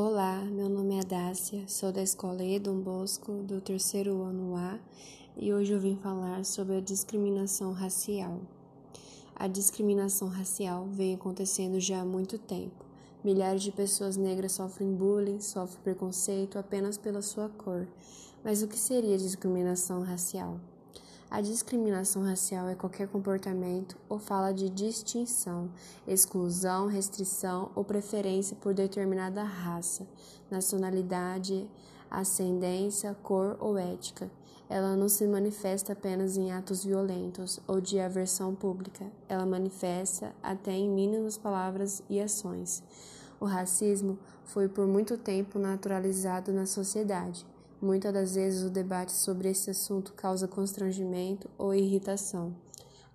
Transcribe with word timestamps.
Olá, 0.00 0.44
meu 0.44 0.68
nome 0.68 0.96
é 0.96 1.02
Dácia, 1.02 1.64
sou 1.66 1.90
da 1.90 2.00
escola 2.00 2.44
Edom 2.44 2.78
Bosco, 2.78 3.42
do 3.42 3.60
terceiro 3.60 4.22
ano 4.22 4.54
A, 4.54 4.78
e 5.36 5.52
hoje 5.52 5.72
eu 5.72 5.80
vim 5.80 5.96
falar 5.96 6.44
sobre 6.44 6.76
a 6.76 6.80
discriminação 6.80 7.72
racial. 7.72 8.40
A 9.34 9.48
discriminação 9.48 10.28
racial 10.28 10.86
vem 10.86 11.16
acontecendo 11.16 11.80
já 11.80 12.02
há 12.02 12.04
muito 12.04 12.38
tempo. 12.38 12.84
Milhares 13.24 13.60
de 13.60 13.72
pessoas 13.72 14.16
negras 14.16 14.52
sofrem 14.52 14.94
bullying, 14.94 15.40
sofrem 15.40 15.82
preconceito 15.82 16.60
apenas 16.60 16.96
pela 16.96 17.20
sua 17.20 17.48
cor. 17.48 17.88
Mas 18.44 18.62
o 18.62 18.68
que 18.68 18.78
seria 18.78 19.18
discriminação 19.18 20.02
racial? 20.02 20.60
A 21.30 21.42
discriminação 21.42 22.22
racial 22.22 22.68
é 22.68 22.74
qualquer 22.74 23.06
comportamento 23.06 23.98
ou 24.08 24.18
fala 24.18 24.50
de 24.50 24.70
distinção, 24.70 25.70
exclusão, 26.06 26.86
restrição 26.86 27.70
ou 27.74 27.84
preferência 27.84 28.56
por 28.56 28.72
determinada 28.72 29.42
raça, 29.42 30.06
nacionalidade, 30.50 31.68
ascendência, 32.10 33.14
cor 33.22 33.58
ou 33.60 33.76
ética. 33.76 34.30
Ela 34.70 34.96
não 34.96 35.06
se 35.06 35.26
manifesta 35.26 35.92
apenas 35.92 36.38
em 36.38 36.50
atos 36.50 36.82
violentos 36.82 37.60
ou 37.68 37.78
de 37.78 38.00
aversão 38.00 38.54
pública, 38.54 39.04
ela 39.28 39.44
manifesta 39.44 40.34
até 40.42 40.72
em 40.72 40.88
mínimas 40.88 41.36
palavras 41.36 42.02
e 42.08 42.18
ações. 42.18 42.82
O 43.38 43.44
racismo 43.44 44.18
foi 44.46 44.66
por 44.66 44.86
muito 44.86 45.18
tempo 45.18 45.58
naturalizado 45.58 46.54
na 46.54 46.64
sociedade 46.64 47.44
Muitas 47.80 48.12
das 48.12 48.34
vezes 48.34 48.64
o 48.64 48.70
debate 48.70 49.12
sobre 49.12 49.48
esse 49.50 49.70
assunto 49.70 50.12
causa 50.12 50.48
constrangimento 50.48 51.48
ou 51.56 51.72
irritação. 51.72 52.52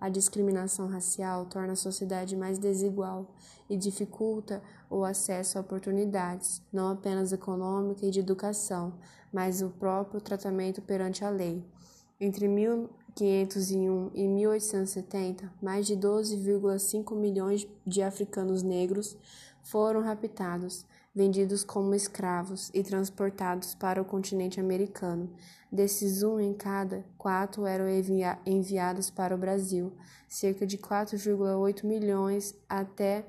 A 0.00 0.08
discriminação 0.08 0.88
racial 0.88 1.44
torna 1.44 1.74
a 1.74 1.76
sociedade 1.76 2.34
mais 2.34 2.58
desigual 2.58 3.26
e 3.68 3.76
dificulta 3.76 4.62
o 4.88 5.04
acesso 5.04 5.58
a 5.58 5.60
oportunidades, 5.60 6.62
não 6.72 6.88
apenas 6.88 7.30
econômica 7.30 8.06
e 8.06 8.10
de 8.10 8.20
educação, 8.20 8.94
mas 9.30 9.60
o 9.60 9.68
próprio 9.68 10.18
tratamento 10.18 10.80
perante 10.80 11.24
a 11.24 11.28
lei. 11.28 11.62
Entre 12.18 12.48
1501 12.48 14.10
e 14.14 14.26
1870, 14.26 15.52
mais 15.60 15.86
de 15.86 15.94
12,5 15.94 17.14
milhões 17.14 17.68
de 17.86 18.02
africanos 18.02 18.62
negros 18.62 19.14
foram 19.64 20.02
raptados, 20.02 20.84
vendidos 21.14 21.64
como 21.64 21.94
escravos 21.94 22.70
e 22.74 22.82
transportados 22.82 23.74
para 23.74 24.00
o 24.00 24.04
continente 24.04 24.60
americano. 24.60 25.30
Desses, 25.72 26.22
um 26.22 26.38
em 26.38 26.54
cada 26.54 27.04
quatro 27.18 27.66
eram 27.66 27.88
envia 27.88 28.38
enviados 28.46 29.10
para 29.10 29.34
o 29.34 29.38
Brasil, 29.38 29.92
cerca 30.28 30.66
de 30.66 30.78
4,8 30.78 31.84
milhões 31.84 32.54
até 32.68 33.24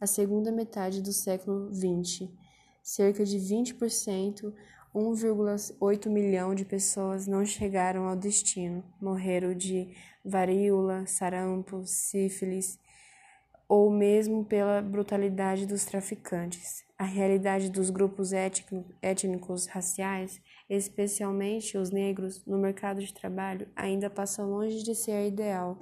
a 0.00 0.06
segunda 0.06 0.50
metade 0.50 1.02
do 1.02 1.12
século 1.12 1.70
XX. 1.72 2.28
Cerca 2.82 3.24
de 3.24 3.36
20%, 3.38 4.52
1,8 4.94 6.08
milhão 6.08 6.54
de 6.54 6.64
pessoas 6.64 7.26
não 7.26 7.44
chegaram 7.44 8.08
ao 8.08 8.16
destino, 8.16 8.82
morreram 9.00 9.54
de 9.54 9.94
varíola, 10.24 11.06
sarampo, 11.06 11.82
sífilis 11.84 12.78
ou 13.70 13.88
mesmo 13.88 14.44
pela 14.44 14.82
brutalidade 14.82 15.64
dos 15.64 15.84
traficantes. 15.84 16.82
A 16.98 17.04
realidade 17.04 17.70
dos 17.70 17.88
grupos 17.88 18.32
étnicos 18.32 19.66
raciais, 19.66 20.40
especialmente 20.68 21.78
os 21.78 21.92
negros, 21.92 22.44
no 22.44 22.58
mercado 22.58 23.00
de 23.00 23.14
trabalho 23.14 23.68
ainda 23.76 24.10
passa 24.10 24.44
longe 24.44 24.82
de 24.82 24.92
ser 24.96 25.28
ideal. 25.28 25.78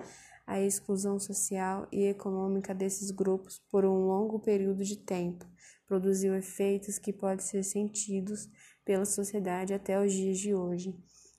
A 0.47 0.61
exclusão 0.61 1.19
social 1.19 1.89
e 1.91 2.05
econômica 2.05 2.75
desses 2.75 3.11
grupos 3.11 3.58
por 3.70 3.86
um 3.86 4.06
longo 4.06 4.39
período 4.39 4.84
de 4.84 4.98
tempo 4.98 5.47
produziu 5.86 6.36
efeitos 6.36 6.98
que 6.98 7.11
podem 7.11 7.42
ser 7.42 7.62
sentidos 7.62 8.50
pela 8.84 9.06
sociedade 9.06 9.73
até 9.73 9.98
os 9.98 10.12
dias 10.12 10.36
de 10.36 10.55
hoje. 10.55 10.95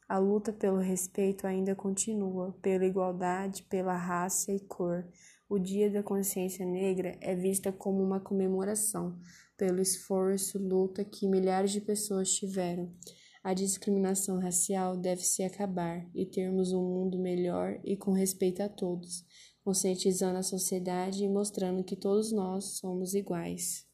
A 0.09 0.17
luta 0.17 0.51
pelo 0.51 0.79
respeito 0.79 1.45
ainda 1.45 1.75
continua, 1.75 2.51
pela 2.63 2.83
igualdade, 2.83 3.61
pela 3.69 3.95
raça 3.95 4.51
e 4.51 4.59
cor. 4.59 5.07
O 5.47 5.59
Dia 5.59 5.87
da 5.87 6.01
Consciência 6.01 6.65
Negra 6.65 7.15
é 7.21 7.35
vista 7.35 7.71
como 7.71 8.01
uma 8.01 8.19
comemoração 8.19 9.19
pelo 9.55 9.79
esforço, 9.79 10.57
luta 10.57 11.05
que 11.05 11.27
milhares 11.27 11.71
de 11.71 11.79
pessoas 11.79 12.33
tiveram. 12.33 12.91
A 13.43 13.53
discriminação 13.53 14.39
racial 14.39 14.97
deve 14.97 15.21
se 15.21 15.43
acabar 15.43 16.03
e 16.15 16.25
termos 16.25 16.73
um 16.73 16.81
mundo 16.81 17.19
melhor 17.19 17.79
e 17.83 17.95
com 17.95 18.11
respeito 18.11 18.63
a 18.63 18.67
todos, 18.67 19.23
conscientizando 19.63 20.39
a 20.39 20.43
sociedade 20.43 21.23
e 21.23 21.29
mostrando 21.29 21.83
que 21.83 21.95
todos 21.95 22.31
nós 22.31 22.79
somos 22.79 23.13
iguais. 23.13 23.88